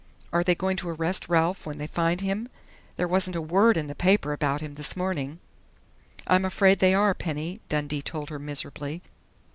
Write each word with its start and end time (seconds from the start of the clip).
Are 0.33 0.43
they 0.43 0.55
going 0.55 0.77
to 0.77 0.89
arrest 0.89 1.29
Ralph 1.29 1.67
when 1.67 1.77
they 1.77 1.85
find 1.85 2.21
him? 2.21 2.49
There 2.95 3.07
wasn't 3.07 3.35
a 3.35 3.39
word 3.39 3.77
in 3.77 3.85
the 3.85 3.93
paper 3.93 4.33
about 4.33 4.59
him 4.59 4.73
this 4.73 4.97
morning" 4.97 5.37
"I'm 6.27 6.43
afraid 6.43 6.79
they 6.79 6.95
are, 6.95 7.13
Penny," 7.13 7.59
Dundee 7.69 8.01
told 8.01 8.31
her 8.31 8.39
miserably. 8.39 9.03